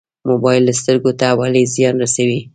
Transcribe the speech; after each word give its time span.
موبایل 0.29 0.65
سترګو 0.81 1.11
ته 1.19 1.27
ولې 1.39 1.63
زیان 1.75 1.95
رسوي؟ 2.03 2.39